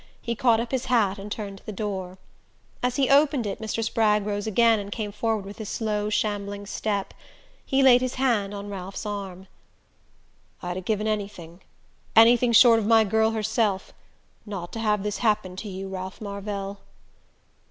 He 0.19 0.33
caught 0.33 0.59
up 0.59 0.71
his 0.71 0.85
hat 0.85 1.19
and 1.19 1.31
turned 1.31 1.59
to 1.59 1.65
the 1.67 1.71
door. 1.71 2.17
As 2.81 2.95
he 2.95 3.07
opened 3.07 3.45
it 3.45 3.61
Mr. 3.61 3.83
Spragg 3.83 4.25
rose 4.25 4.47
again 4.47 4.79
and 4.79 4.91
came 4.91 5.11
forward 5.11 5.45
with 5.45 5.59
his 5.59 5.69
slow 5.69 6.09
shambling 6.09 6.65
step. 6.65 7.13
He 7.63 7.83
laid 7.83 8.01
his 8.01 8.15
hand 8.15 8.51
on 8.51 8.67
Ralph's 8.71 9.05
arm. 9.05 9.45
"I'd 10.63 10.77
'a' 10.77 10.81
given 10.81 11.05
anything 11.05 11.61
anything 12.15 12.51
short 12.51 12.79
of 12.79 12.87
my 12.87 13.03
girl 13.03 13.29
herself 13.29 13.93
not 14.43 14.71
to 14.71 14.79
have 14.79 15.03
this 15.03 15.19
happen 15.19 15.55
to 15.57 15.69
you, 15.69 15.87
Ralph 15.87 16.19
Marvell." 16.19 16.79